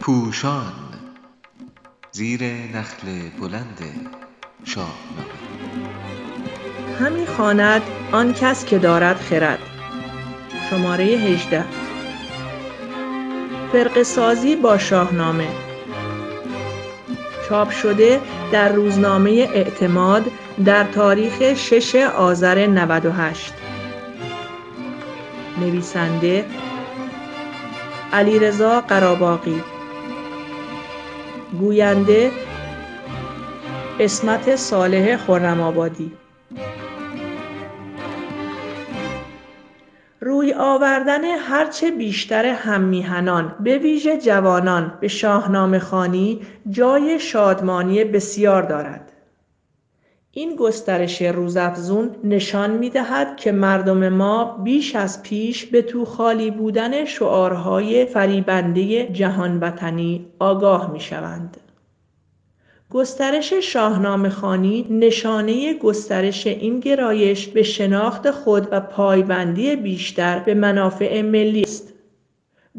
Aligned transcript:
پوشان 0.00 0.72
زیر 2.12 2.42
نخل 2.44 3.06
بلند 3.40 3.78
شاهنامه 4.64 5.42
همی 7.00 7.26
خواند 7.26 7.82
آن 8.12 8.32
کس 8.32 8.64
که 8.64 8.78
دارد 8.78 9.16
خرد. 9.16 9.58
شماره 10.70 11.04
18 11.04 11.64
فرقه 13.72 14.02
سازی 14.02 14.56
با 14.56 14.78
شاهنامه. 14.78 15.48
چاپ 17.48 17.70
شده 17.70 18.20
در 18.52 18.72
روزنامه 18.72 19.30
اعتماد 19.30 20.24
در 20.64 20.84
تاریخ 20.84 21.54
6 21.54 21.94
آذر 21.94 22.66
98 22.66 23.61
نویسنده 25.60 26.44
علیرضا 28.12 28.80
قراباقی 28.80 29.62
گوینده 31.60 32.30
اسمت 34.00 34.56
صالح 34.56 35.16
خرم‌آبادی 35.16 36.12
روی 40.20 40.54
آوردن 40.54 41.24
هرچه 41.24 41.90
بیشتر 41.90 42.46
هممیهنان 42.46 43.56
به 43.60 43.78
ویژه 43.78 44.18
جوانان 44.18 44.98
به 45.00 45.08
شاهنامه 45.08 45.78
خوانی 45.78 46.40
جای 46.70 47.20
شادمانی 47.20 48.04
بسیار 48.04 48.62
دارد. 48.62 49.11
این 50.34 50.56
گسترش 50.56 51.22
روزافزون 51.22 52.10
نشان 52.24 52.70
می‌دهد 52.70 53.36
که 53.36 53.52
مردم 53.52 54.08
ما 54.08 54.44
بیش 54.64 54.96
از 54.96 55.22
پیش 55.22 55.66
به 55.66 55.82
توخالی 55.82 56.50
بودن 56.50 57.04
شعارهای 57.04 58.06
فریبنده 58.06 59.06
جهان 59.06 59.60
وطنی 59.60 60.26
آگاه 60.38 60.92
می‌شوند. 60.92 61.56
گسترش 62.90 63.52
شاهنامه‌خوانی 63.52 64.86
نشانه 64.90 65.74
گسترش 65.74 66.46
این 66.46 66.80
گرایش 66.80 67.48
به 67.48 67.62
شناخت 67.62 68.30
خود 68.30 68.68
و 68.70 68.80
پایبندی 68.80 69.76
بیشتر 69.76 70.38
به 70.38 70.54
منافع 70.54 71.22
ملی 71.22 71.62
است. 71.62 71.91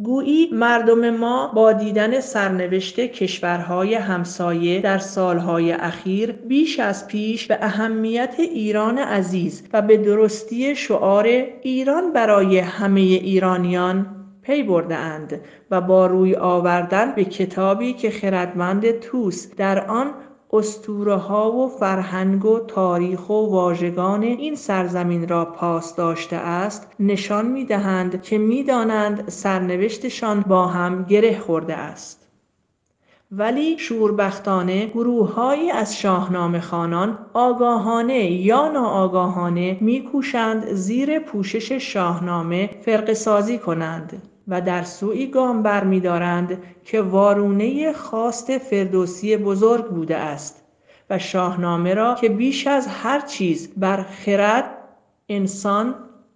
گویی 0.02 0.50
مردم 0.52 1.10
ما 1.10 1.48
با 1.48 1.74
دیدن 1.74 2.20
سرنوشت 2.20 3.00
کشورهای 3.00 3.96
همسایه 3.96 4.82
در 4.82 4.98
سالهای 4.98 5.72
اخیر 5.72 6.32
بیش 6.32 6.80
از 6.80 7.08
پیش 7.08 7.48
به 7.48 7.58
اهمیت 7.62 8.36
ایران 8.40 8.98
عزیز 8.98 9.64
و 9.74 9.82
به 9.82 9.98
درستی 9.98 10.76
شعار 10.76 11.26
ایران 11.62 12.14
برای 12.14 12.60
همه 12.60 13.00
ایرانیان 13.00 14.06
پی 14.42 14.68
اند 14.92 15.42
و 15.72 15.82
با 15.82 16.06
روی 16.08 16.36
آوردن 16.36 17.12
به 17.16 17.26
کتابی 17.26 17.94
که 17.94 18.12
خردمند 18.12 19.00
توس 19.00 19.56
در 19.58 19.86
آن 19.88 20.14
ها 21.08 21.52
و 21.52 21.68
فرهنگ 21.68 22.46
و 22.46 22.60
تاریخ 22.60 23.30
و 23.30 23.34
واژگان 23.34 24.24
این 24.24 24.56
سرزمین 24.56 25.28
را 25.28 25.46
پاس 25.46 25.96
داشته 25.96 26.36
است 26.36 26.88
نشان 27.00 27.46
می‌دهند 27.46 28.22
که 28.22 28.38
می‌دانند 28.38 29.30
سرنوشتشان 29.30 30.42
با 30.42 30.68
هم 30.68 31.04
گره 31.04 31.40
خورده 31.40 31.76
است. 31.76 32.28
ولی 33.32 33.78
شوربختانه 33.80 34.86
گروههایی 34.86 35.72
از 35.72 35.98
شاهنامه 35.98 36.60
خانان 36.60 37.18
آگاهانه 37.34 38.32
یا 38.32 38.68
ناآگاهانه 38.68 39.78
میکوشند 39.82 40.74
زیر 40.74 41.20
پوشش 41.20 41.72
شاهنامه 41.72 42.70
فرق 42.86 43.14
سازی 43.14 43.58
کنند. 43.58 44.33
و 44.48 44.62
در 44.62 44.84
سوی 44.84 45.28
گام 45.28 45.64
برمیدارند 45.64 46.64
که 46.84 47.02
وارونه 47.02 47.94
خواست 47.94 48.58
فردوسی 48.58 49.38
بزرگ 49.38 49.86
بوده 49.86 50.18
است 50.18 50.64
و 51.10 51.20
شاهنامه 51.20 51.94
را 51.94 52.16
که 52.16 52.30
بیش 52.30 52.68
از 52.68 52.88
هر 52.88 53.20
چیز 53.20 53.74
بر 53.78 54.04
خرد 54.04 54.78
انسان 55.30 55.96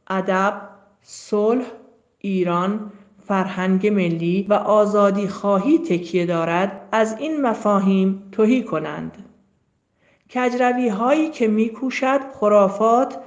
ادب 0.09 0.61
صلح 1.01 1.65
ایران 2.19 2.91
فرهنگ 3.27 3.87
ملی 3.87 4.45
و 4.49 4.53
آزادی 4.53 5.27
خواهی 5.27 5.79
تکیه 5.79 6.25
دارد 6.25 6.89
از 6.91 7.17
این 7.19 7.41
مفاهیم 7.41 8.29
تهی 8.31 8.63
کنند. 8.63 9.17
کجروی 10.33 10.89
هایی 10.89 11.29
که 11.29 11.47
میکوشد 11.47 12.19
خرافات 12.39 13.17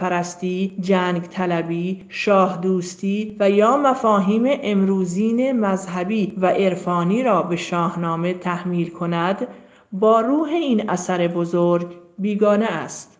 پرستی، 0.00 0.76
جنگ 0.80 1.22
طلبی، 1.22 2.04
شاه 2.08 2.60
دوستی 2.60 3.36
و 3.40 3.50
یا 3.50 3.76
مفاهیم 3.76 4.42
امروزین 4.46 5.60
مذهبی 5.60 6.32
و 6.38 6.46
عرفانی 6.46 7.22
را 7.22 7.42
به 7.42 7.56
شاهنامه 7.56 8.34
تحمیل 8.34 8.90
کند 8.90 9.48
با 9.92 10.20
روح 10.20 10.48
این 10.48 10.90
اثر 10.90 11.28
بزرگ 11.28 11.86
بیگانه 12.18 12.66
است. 12.66 13.18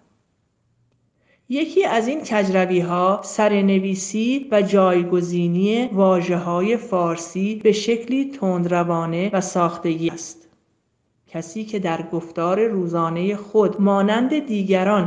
یکی 1.49 1.85
از 1.85 2.09
این 2.09 2.21
کجروی 2.21 2.81
ها 2.81 3.21
سرنویسی 3.25 4.49
و 4.51 4.63
جایگزینی 4.63 5.87
واجه 5.87 6.37
های 6.37 6.77
فارسی 6.77 7.55
به 7.55 7.73
شکلی 7.73 8.31
تندروانه 8.31 9.31
و 9.33 9.41
ساختگی 9.41 10.11
است. 10.11 10.46
کسی 11.37 11.65
که 11.65 11.79
در 11.79 12.03
گفتار 12.13 12.67
روزانه 12.67 13.37
خود 13.37 13.81
مانند 13.81 14.47
دیگران 14.47 15.05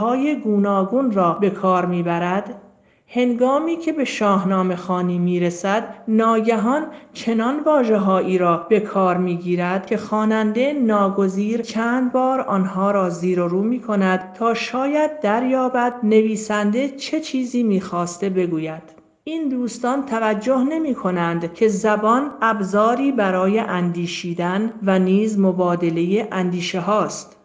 های 0.00 0.40
گوناگون 0.40 1.12
را 1.12 1.32
به 1.32 1.50
کار 1.50 1.86
می‌برد 1.86 2.60
هنگامی 3.06 3.76
که 3.76 3.92
به 3.92 4.04
شاهنامه 4.04 4.76
خانی 4.76 5.18
می 5.18 5.40
رسد 5.40 5.94
ناگهان 6.08 6.86
چنان 7.12 7.60
واژههایی 7.60 8.38
را 8.38 8.56
به 8.56 8.80
کار 8.80 9.16
می 9.16 9.36
گیرد 9.36 9.86
که 9.86 9.96
خواننده 9.96 10.72
ناگزیر 10.72 11.62
چند 11.62 12.12
بار 12.12 12.40
آنها 12.40 12.90
را 12.90 13.10
زیر 13.10 13.40
و 13.40 13.48
رو 13.48 13.62
می 13.62 13.80
کند 13.80 14.32
تا 14.32 14.54
شاید 14.54 15.20
دریابد 15.20 15.94
نویسنده 16.02 16.88
چه 16.88 17.20
چیزی 17.20 17.62
می 17.62 17.80
خواسته 17.80 18.28
بگوید. 18.30 18.99
این 19.24 19.48
دوستان 19.48 20.06
توجه 20.06 20.58
نمی 20.58 20.94
کنند 20.94 21.54
که 21.54 21.68
زبان 21.68 22.30
ابزاری 22.42 23.12
برای 23.12 23.58
اندیشیدن 23.58 24.72
و 24.82 24.98
نیز 24.98 25.38
مبادله 25.38 26.28
اندیشه 26.32 26.80
هاست. 26.80 27.36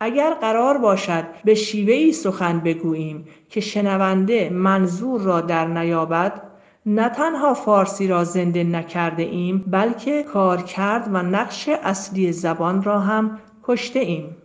اگر 0.00 0.34
قرار 0.34 0.78
باشد 0.78 1.24
به 1.44 1.54
شیوهی 1.54 2.12
سخن 2.12 2.60
بگوییم 2.60 3.28
که 3.48 3.60
شنونده 3.60 4.50
منظور 4.50 5.20
را 5.20 5.40
در 5.40 5.66
نیابد 5.66 6.42
نه 6.86 7.08
تنها 7.08 7.54
فارسی 7.54 8.08
را 8.08 8.24
زنده 8.24 8.64
نکرده 8.64 9.22
ایم 9.22 9.64
بلکه 9.66 10.22
کار 10.22 10.62
کرد 10.62 11.08
و 11.12 11.22
نقش 11.22 11.68
اصلی 11.68 12.32
زبان 12.32 12.82
را 12.82 13.00
هم 13.00 13.38
کشته 13.62 13.98
ایم. 13.98 14.36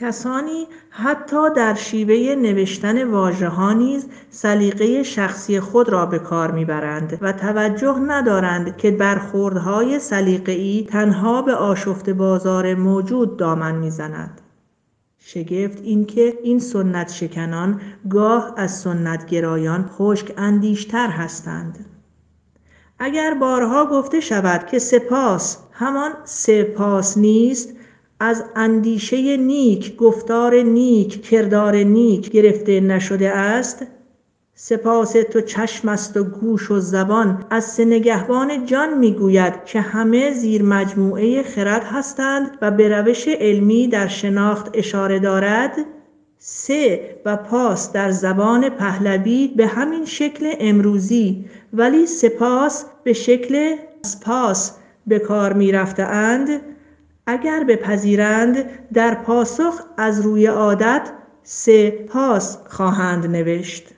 کسانی 0.00 0.66
حتی 0.90 1.50
در 1.56 1.74
شیوه 1.74 2.34
نوشتن 2.34 3.04
واژه‌ها 3.04 3.72
نیز 3.72 4.06
سلیقه 4.30 5.02
شخصی 5.02 5.60
خود 5.60 5.88
را 5.88 6.06
به 6.06 6.18
کار 6.18 6.50
می‌برند 6.50 7.18
و 7.20 7.32
توجه 7.32 7.98
ندارند 7.98 8.76
که 8.76 8.90
برخوردهای 8.90 9.98
سلیقه‌ای 9.98 10.86
تنها 10.90 11.42
به 11.42 11.54
آشفته 11.54 12.12
بازار 12.12 12.74
موجود 12.74 13.36
دامن 13.36 13.74
می‌زند. 13.74 14.40
شگفت 15.18 15.78
اینکه 15.82 16.38
این 16.42 16.58
سنت 16.58 17.12
شکنان 17.12 17.80
گاه 18.10 18.54
از 18.56 18.78
سنت 18.78 19.26
گرایان 19.26 19.90
خشک 19.98 20.32
اندیشتر 20.36 21.08
هستند. 21.08 21.86
اگر 22.98 23.34
بارها 23.34 23.86
گفته 23.86 24.20
شود 24.20 24.66
که 24.66 24.78
سپاس 24.78 25.58
همان 25.72 26.10
سپاس 26.24 27.18
نیست 27.18 27.75
از 28.20 28.44
اندیشه 28.56 29.36
نیک 29.36 29.96
گفتار 29.96 30.54
نیک 30.54 31.22
کردار 31.22 31.76
نیک 31.76 32.30
گرفته 32.30 32.80
نشده 32.80 33.30
است؟ 33.30 33.86
سپاس 34.54 35.12
تو 35.12 35.40
چشم 35.40 35.88
است 35.88 36.16
و 36.16 36.24
گوش 36.24 36.70
و 36.70 36.80
زبان 36.80 37.44
از 37.50 37.64
سه 37.64 37.84
نگهبان 37.84 38.66
جان 38.66 38.98
می‌گوید 38.98 39.64
که 39.64 39.80
همه 39.80 40.32
زیر 40.32 40.62
مجموعه 40.62 41.42
خرد 41.42 41.84
هستند 41.84 42.58
و 42.62 42.70
به 42.70 42.88
روش 42.88 43.28
علمی 43.28 43.88
در 43.88 44.08
شناخت 44.08 44.70
اشاره 44.74 45.18
دارد. 45.18 45.76
سه 46.38 47.16
و 47.24 47.36
پاس 47.36 47.92
در 47.92 48.10
زبان 48.10 48.68
پهلوی 48.68 49.48
به 49.56 49.66
همین 49.66 50.04
شکل 50.04 50.54
امروزی 50.60 51.44
ولی 51.72 52.06
سپاس 52.06 52.84
به 53.04 53.12
شکل 53.12 53.76
سپاس 54.02 54.72
به 55.06 55.18
کار 55.18 55.52
می 55.52 55.72
اند. 55.98 56.60
اگر 57.26 57.64
بپذیرند 57.64 58.88
در 58.92 59.14
پاسخ 59.14 59.82
از 59.96 60.20
روی 60.20 60.46
عادت 60.46 61.12
سه 61.42 61.90
پاس 61.90 62.58
خواهند 62.66 63.26
نوشت. 63.26 63.95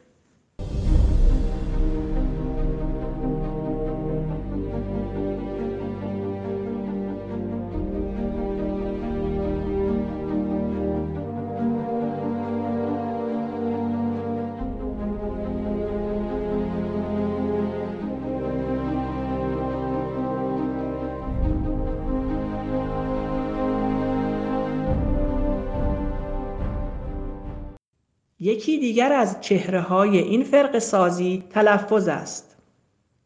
یکی 28.48 28.78
دیگر 28.78 29.12
از 29.12 29.40
چهره 29.40 29.80
های 29.80 30.18
این 30.18 30.44
فرق 30.44 30.78
سازی 30.78 31.44
تلفظ 31.50 32.08
است. 32.08 32.56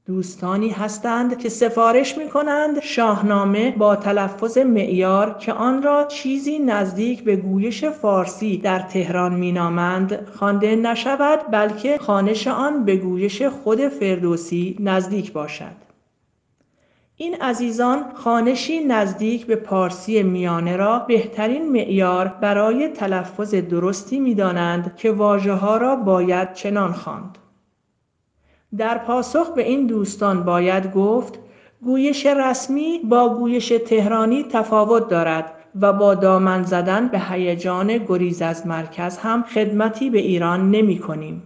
دوستانی 0.07 0.69
هستند 0.69 1.39
که 1.39 1.49
سفارش 1.49 2.19
می 2.19 2.29
کنند 2.29 2.81
شاهنامه 2.81 3.71
با 3.71 3.97
تلفظ 3.97 4.59
معیار 4.59 5.37
که 5.39 5.53
آن 5.53 5.83
را 5.83 6.05
چیزی 6.05 6.59
نزدیک 6.59 7.25
به 7.25 7.37
گویش 7.37 7.85
فارسی 7.85 8.57
در 8.57 8.79
تهران 8.79 9.35
مینامند 9.35 10.29
خوانده 10.35 10.77
نشود 10.77 11.41
بلکه 11.51 11.99
خانش 11.99 12.47
آن 12.49 12.85
به 12.85 12.97
گویش 12.97 13.43
خود 13.43 13.89
فردوسی 13.89 14.77
نزدیک 14.81 15.33
باشد. 15.33 15.82
این 17.17 17.35
عزیزان 17.35 18.05
خانشی 18.15 18.85
نزدیک 18.85 19.47
به 19.47 19.57
پارسی 19.57 20.23
میانه 20.23 20.77
را 20.77 20.99
بهترین 20.99 21.73
معیار 21.73 22.29
برای 22.29 22.89
تلفظ 22.89 23.55
درستی 23.55 24.21
می‌دانند 24.21 24.97
که 24.97 25.13
واژه 25.13 25.53
ها 25.53 25.77
را 25.77 25.97
باید 25.97 26.53
چنان 26.53 26.93
خواند. 26.93 27.39
در 28.77 28.99
پاسخ 28.99 29.55
به 29.55 29.69
این 29.69 29.87
دوستان 29.87 30.43
باید 30.45 30.93
گفت 30.93 31.39
گویش 31.83 32.27
رسمی 32.27 32.99
با 32.99 33.35
گویش 33.35 33.69
تهرانی 33.69 34.43
تفاوت 34.43 35.09
دارد 35.09 35.55
و 35.81 35.93
با 35.93 36.15
دامن 36.15 36.63
زدن 36.63 37.09
به 37.09 37.21
هیجان 37.21 37.99
گریز 37.99 38.43
از 38.43 38.67
مرکز 38.67 39.19
هم 39.19 39.43
خدمتی 39.43 40.11
به 40.11 40.19
ایران 40.19 40.71
نمی 40.71 40.99
کنیم. 40.99 41.43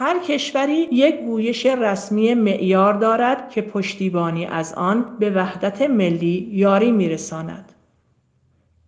هر 0.00 0.18
کشوری 0.18 0.88
یک 0.92 1.20
گویش 1.20 1.66
رسمی 1.66 2.34
معیار 2.34 2.94
دارد 2.94 3.50
که 3.50 3.62
پشتیبانی 3.62 4.46
از 4.46 4.74
آن 4.74 5.16
به 5.18 5.30
وحدت 5.30 5.82
ملی 5.82 6.48
یاری 6.52 6.92
میرساند. 6.92 7.72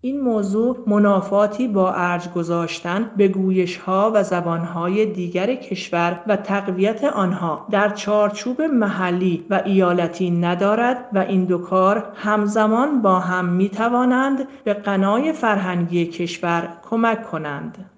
این 0.01 0.21
موضوع 0.21 0.77
منافاتی 0.87 1.69
با 1.69 1.93
ارج 1.93 2.29
گذاشتن 2.29 3.11
به 3.17 3.29
گویش 3.29 3.77
ها 3.77 4.13
و 4.15 4.23
زبان 4.23 4.61
های 4.61 5.07
دیگر 5.07 5.55
کشور 5.55 6.21
و 6.27 6.37
تقویت 6.37 7.05
آنها 7.05 7.67
در 7.71 7.89
چارچوب 7.89 8.63
محلی 8.63 9.47
و 9.51 9.63
ایالتی 9.65 10.31
ندارد 10.31 11.09
و 11.13 11.19
این 11.19 11.45
دو 11.45 11.59
کار 11.59 12.13
همزمان 12.15 13.03
با 13.03 13.19
هم 13.19 13.45
می 13.49 13.69
توانند 13.69 14.49
به 14.65 14.75
قنای 14.75 15.33
فرهنگی 15.33 16.07
کشور 16.07 16.69
کمک 16.91 17.23
کنند. 17.23 17.91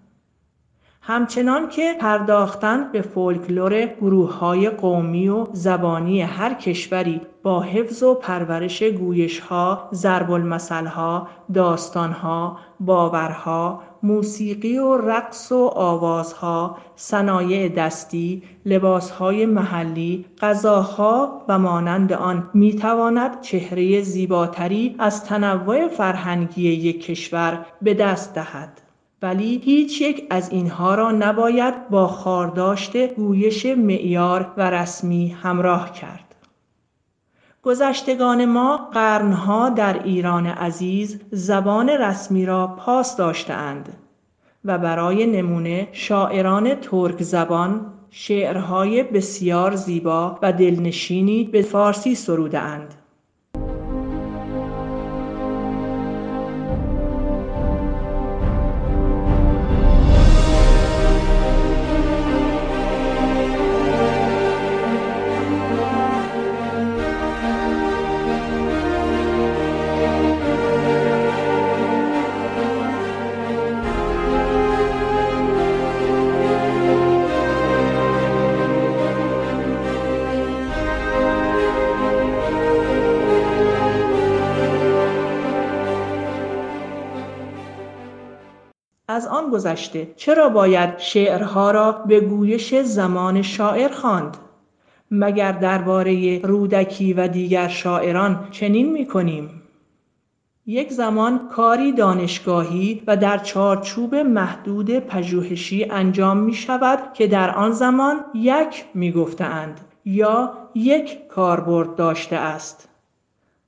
همچنان 1.05 1.69
که 1.69 1.95
پرداختن 2.01 2.93
به 2.93 3.03
فولکلور 3.03 3.87
گروه 3.87 4.39
های 4.39 4.71
قومی 4.71 5.29
و 5.29 5.47
زبانی 5.53 6.23
هر 6.23 6.55
کشوری 6.55 7.21
با 7.43 7.61
حفظ 7.61 8.03
و 8.03 8.15
پرورش 8.15 8.83
گویش 8.83 9.41
ها، 9.41 9.89
ضرب 9.95 10.31
المثل 10.31 10.87
ها، 10.87 11.29
داستان 11.55 12.13
ها، 12.13 12.59
باورها، 12.81 13.83
موسیقی 14.03 14.79
و 14.79 14.97
رقص 14.97 15.53
و 15.53 15.67
آوازها، 15.67 16.77
صنایع 16.97 17.69
دستی، 17.69 18.43
لباسهای 18.67 19.47
محلی، 19.47 20.25
غذاها 20.41 21.43
و 21.49 21.59
مانند 21.59 22.13
آن 22.13 22.51
می‌تواند 22.55 23.41
چهره 23.41 24.03
زیباتری 24.03 24.97
از 24.99 25.25
تنوع 25.25 25.89
فرهنگی 25.89 26.69
یک 26.69 27.05
کشور 27.05 27.67
به 27.83 27.95
دست 27.95 28.35
دهد. 28.35 28.82
ولی 29.23 29.61
هیچ 29.65 30.01
یک 30.01 30.27
از 30.31 30.51
اینها 30.51 30.95
را 30.95 31.11
نباید 31.11 31.89
با 31.89 32.09
خارداشت 32.09 32.97
گویش 33.15 33.67
معیار 33.67 34.53
و 34.57 34.71
رسمی 34.71 35.29
همراه 35.43 35.93
کرد. 35.93 36.35
گذشتگان 37.63 38.45
ما 38.45 38.77
قرنها 38.77 39.69
در 39.69 40.03
ایران 40.03 40.47
عزیز 40.47 41.21
زبان 41.31 41.89
رسمی 41.89 42.47
را 42.47 42.67
پاس 42.67 43.17
داشتهاند 43.17 43.93
و 44.65 44.79
برای 44.79 45.27
نمونه 45.27 45.89
شاعران 45.93 46.75
ترک 46.75 47.23
زبان 47.23 47.87
شعرهای 48.11 49.03
بسیار 49.03 49.75
زیبا 49.75 50.39
و 50.43 50.53
دلنشینی 50.53 51.45
به 51.45 51.63
فارسی 51.63 52.15
سروده 52.15 52.59
آن 89.43 89.51
گذشته 89.51 90.13
چرا 90.17 90.49
باید 90.49 90.99
شعرها 90.99 91.71
را 91.71 91.93
به 91.93 92.21
گویش 92.21 92.75
زمان 92.75 93.43
شاعر 93.43 93.89
خواند؟ 93.89 94.37
مگر 95.11 95.53
درباره 95.53 96.39
رودکی 96.39 97.13
و 97.13 97.29
دیگر 97.29 97.69
شاعران 97.69 98.49
چنین 98.51 98.93
می 98.93 99.07
کنیم 99.07 99.63
یک 100.67 100.93
زمان 100.93 101.49
کاری 101.49 101.93
دانشگاهی 101.93 103.03
و 103.07 103.17
در 103.17 103.39
چارچوب 103.39 104.15
محدود 104.15 104.99
پژوهشی 104.99 105.85
انجام 105.85 106.37
می 106.37 106.55
شود 106.55 107.13
که 107.13 107.27
در 107.27 107.51
آن 107.51 107.73
زمان 107.73 108.25
یک 108.35 108.85
می 108.95 109.13
گفتند 109.13 109.81
یا 110.05 110.53
یک 110.75 111.29
کاربرد 111.29 111.95
داشته 111.97 112.37
است. 112.37 112.89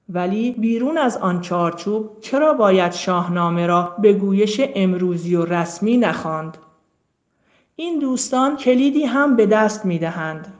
ولی 0.08 0.52
بیرون 0.52 0.98
از 0.98 1.16
آن 1.16 1.40
چارچوب 1.40 2.20
چرا 2.20 2.52
باید 2.52 2.92
شاهنامه 2.92 3.66
را 3.66 3.96
به 3.98 4.12
گویش 4.12 4.60
امروزی 4.74 5.36
و 5.36 5.44
رسمی 5.44 5.96
نخواند 5.96 6.58
این 7.76 7.98
دوستان 7.98 8.56
کلیدی 8.56 9.04
هم 9.04 9.36
به 9.36 9.46
دست 9.46 9.84
می 9.84 9.98
دهند. 9.98 10.54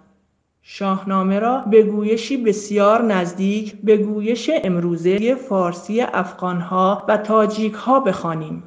شاهنامه 0.63 1.39
را 1.39 1.59
به 1.61 1.83
گویشی 1.83 2.37
بسیار 2.37 3.03
نزدیک 3.03 3.75
به 3.83 3.97
گویش 3.97 4.51
امروزه 4.55 5.35
فارسی 5.35 6.01
افغانها 6.01 7.05
و 7.09 7.17
تاجیکها 7.17 8.01
بخوانیم. 8.01 8.63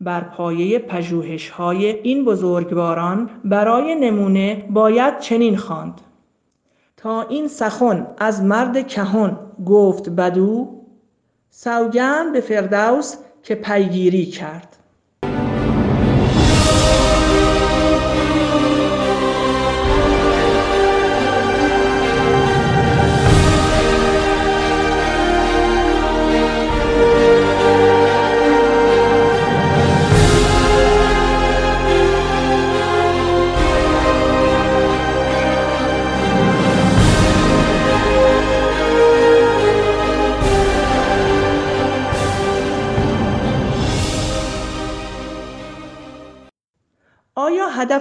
بر 0.00 0.20
پایه 0.20 0.78
پژوهش 0.78 1.50
های 1.50 1.86
این 1.86 2.24
بزرگواران 2.24 3.30
برای 3.44 3.94
نمونه 3.94 4.66
باید 4.70 5.18
چنین 5.18 5.56
خواند. 5.56 6.00
تا 6.96 7.22
این 7.22 7.48
سخن 7.48 8.06
از 8.18 8.42
مرد 8.42 8.86
کهن 8.86 9.38
گفت 9.66 10.08
بدو 10.08 10.82
سوگند 11.50 12.32
به 12.32 12.40
فردوس 12.40 13.16
که 13.42 13.54
پیگیری 13.54 14.26
کرد. 14.26 14.76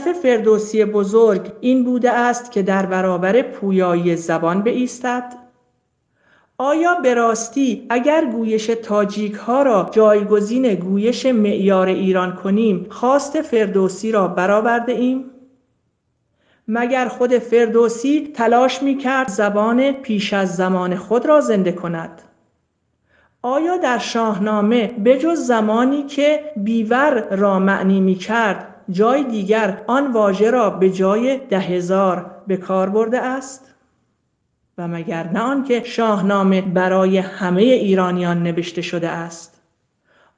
هدف 0.06 0.20
فردوسی 0.20 0.86
بزرگ 0.86 1.52
این 1.62 1.84
بوده 1.84 2.12
است 2.12 2.52
که 2.52 2.62
در 2.62 2.86
برابر 2.86 3.42
پویایی 3.42 4.16
زبان 4.16 4.64
بایستد 4.64 5.34
آیا 6.58 6.96
به 6.96 7.14
راستی 7.14 7.86
اگر 7.90 8.26
گویش 8.26 8.66
تاجیک 8.66 9.34
ها 9.34 9.64
را 9.64 9.90
جایگزین 9.92 10.76
گویش 10.76 11.26
معیار 11.26 11.88
ایران 11.88 12.36
کنیم 12.36 12.86
خواست 12.90 13.42
فردوسی 13.42 14.12
را 14.12 14.28
برآورده 14.28 14.92
ایم؟ 14.92 15.26
مگر 16.68 17.08
خود 17.08 17.38
فردوسی 17.38 18.32
تلاش 18.36 18.84
می 18.84 18.98
کرد 18.98 19.28
زبان 19.28 19.92
پیش 19.92 20.34
از 20.34 20.56
زمان 20.56 20.96
خود 20.96 21.26
را 21.26 21.42
زنده 21.42 21.72
کند؟ 21.72 22.22
آیا 23.42 23.78
در 23.78 23.98
شاهنامه 23.98 24.88
بجز 24.88 25.40
زمانی 25.40 26.04
که 26.04 26.52
بیور 26.58 27.36
را 27.36 27.60
معنی 27.60 28.00
می 28.00 28.16
کرد 28.16 28.75
جای 28.90 29.24
دیگر 29.24 29.82
آن 29.88 30.14
واژه 30.14 30.52
را 30.52 30.70
به 30.70 30.90
جای 30.90 31.38
ده 31.38 31.60
هزار 31.60 32.32
به 32.48 32.58
کار 32.58 32.90
برده 32.90 33.22
است؟ 33.22 33.76
و 34.78 34.88
مگر 34.88 35.30
نه 35.30 35.40
آنکه 35.40 35.84
شاهنامه 35.84 36.62
برای 36.62 37.18
همه 37.18 37.62
ایرانیان 37.62 38.44
نوشته 38.44 38.82
شده 38.82 39.10
است 39.10 39.62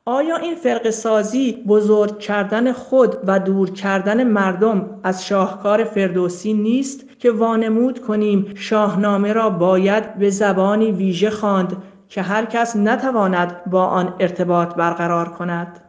آیا 0.05 0.37
این 0.37 0.55
فرق 0.55 0.89
سازی 0.89 1.63
بزرگ 1.67 2.19
کردن 2.19 2.71
خود 2.71 3.17
و 3.27 3.39
دور 3.39 3.71
کردن 3.71 4.23
مردم 4.23 4.99
از 5.03 5.25
شاهکار 5.25 5.83
فردوسی 5.83 6.53
نیست 6.53 7.19
که 7.19 7.31
وانمود 7.31 8.01
کنیم 8.01 8.53
شاهنامه 8.55 9.33
را 9.33 9.49
باید 9.49 10.15
به 10.15 10.29
زبانی 10.29 10.91
ویژه 10.91 11.29
خواند 11.29 11.77
که 12.09 12.21
هر 12.21 12.45
کس 12.45 12.75
نتواند 12.75 13.63
با 13.65 13.85
آن 13.85 14.13
ارتباط 14.19 14.75
برقرار 14.75 15.29
کند 15.29 15.79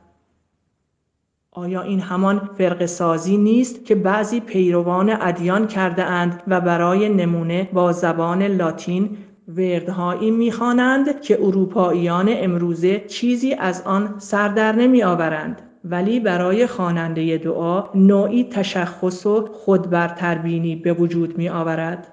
آیا 1.59 1.83
این 1.83 2.01
همان 2.01 2.51
فرق 2.59 2.87
سازی 2.87 3.37
نیست 3.37 3.85
که 3.85 3.95
بعضی 3.95 4.41
پیروان 4.41 5.17
ادیان 5.21 5.67
کرده 5.67 6.05
اند 6.05 6.43
و 6.49 6.61
برای 6.61 7.09
نمونه 7.09 7.69
با 7.73 7.93
زبان 7.93 8.43
لاتین 8.43 9.17
وردهایی 9.49 10.31
می‌خوانند 10.31 11.21
که 11.21 11.39
اروپاییان 11.43 12.27
امروزه 12.29 13.01
چیزی 13.01 13.55
از 13.55 13.83
آن 13.83 14.15
سر 14.19 14.49
در 14.49 14.73
نمی 14.73 15.03
آورند 15.03 15.63
ولی 15.85 16.21
برای 16.21 16.67
خواننده 16.67 17.39
دعا 17.39 17.85
نوعی 17.95 18.45
تشخص 18.45 19.27
و 19.27 19.49
خودبرتربینی 19.53 20.77
به 20.77 20.93
وجود 20.93 21.39
می 21.39 21.49
آورد. 21.49 22.09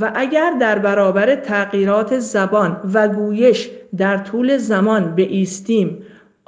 و 0.00 0.12
اگر 0.14 0.52
در 0.60 0.78
برابر 0.78 1.34
تغییرات 1.34 2.18
زبان 2.18 2.80
و 2.94 3.08
گویش 3.08 3.70
در 3.96 4.16
طول 4.18 4.56
زمان 4.56 5.14
به 5.14 5.22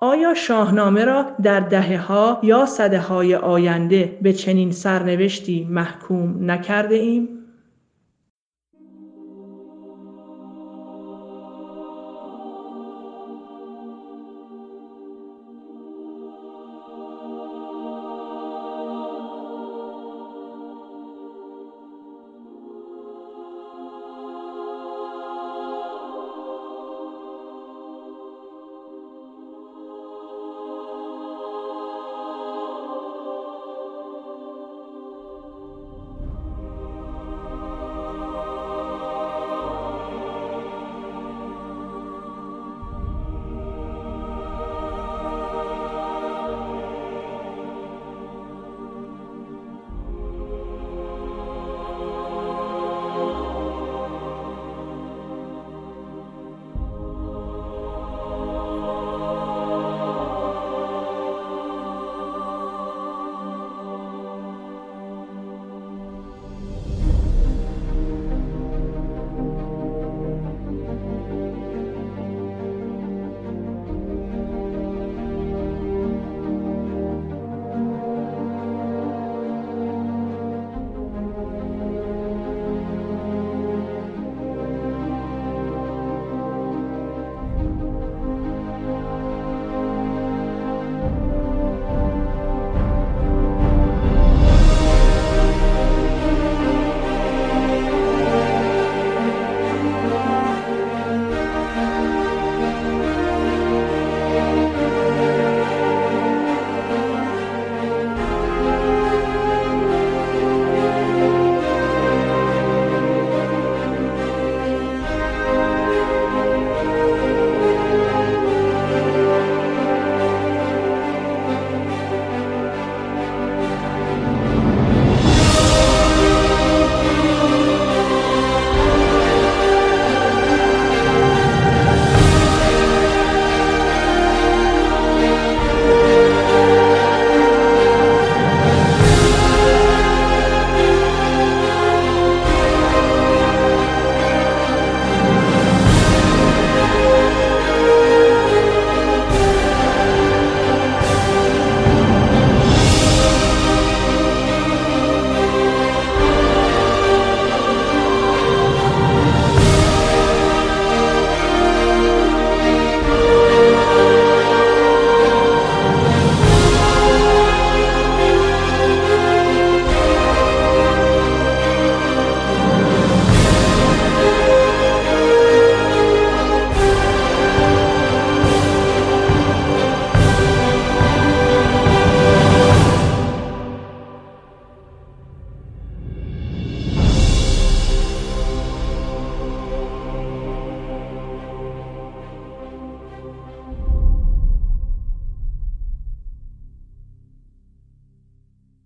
آیا 0.05 0.35
شاهنامه 0.35 1.05
را 1.05 1.27
در 1.43 1.61
دهه 1.61 1.97
ها 2.07 2.39
یا 2.43 2.67
صده 2.67 3.01
های 3.01 3.35
آینده 3.35 4.19
به 4.23 4.33
چنین 4.33 4.73
سرنوشتی 4.73 5.69
محکوم 5.71 6.51
نکرده 6.51 6.95
ایم؟ 6.95 7.42